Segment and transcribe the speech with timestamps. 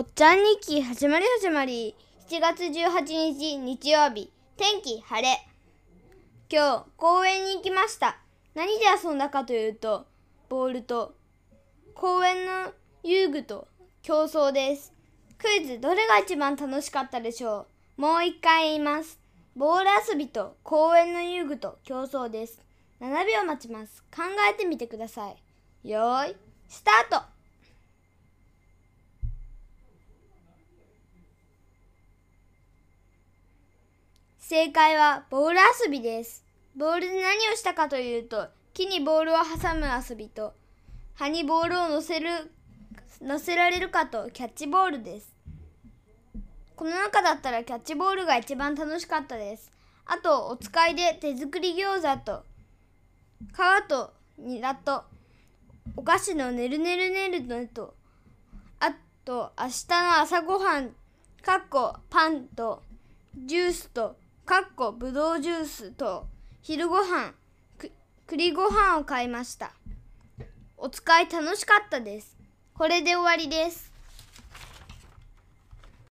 [0.00, 1.94] おっちゃん日記始まり始まり。
[2.30, 4.32] 7月18日日曜日。
[4.56, 5.46] 天気晴れ。
[6.50, 8.16] 今日公園に行きました。
[8.54, 10.06] 何で遊んだかというと
[10.48, 11.16] ボールと
[11.92, 13.68] 公園の遊具と
[14.00, 14.94] 競争です。
[15.36, 17.66] クイズどれが一番楽しかったでしょ
[17.98, 18.00] う。
[18.00, 19.20] もう一回言います。
[19.54, 22.58] ボール遊びと公園の遊具と競争です。
[23.02, 24.02] 7秒待ちます。
[24.04, 25.28] 考えてみてくださ
[25.84, 25.90] い。
[25.90, 26.36] よーい
[26.70, 27.39] スタート。
[34.50, 36.44] 正解はボール遊びです。
[36.74, 40.54] ボールで何をしたかというと、木にボールを挟む遊びと、
[41.14, 42.50] 葉にボールを乗せる、
[43.22, 45.32] 乗せられるかとキャッチボールです。
[46.74, 49.70] この中だったらキャッチボールが一番楽しかったです。
[50.04, 52.42] あと、お使いで手作り餃子と、
[53.52, 55.04] 皮とニラと、
[55.94, 57.94] お菓子のねるねるねるのと、
[58.80, 60.90] あと、明日の朝ごはん、
[61.40, 62.82] かっこパンと、
[63.46, 64.16] ジュースと、
[64.60, 66.26] かっこぶどうジュースと
[66.60, 67.34] 昼ごはん
[67.78, 67.90] く
[68.26, 69.72] 栗ごはんを買いました。
[70.76, 72.36] お使い楽しかったです。
[72.74, 73.89] これで終わりです。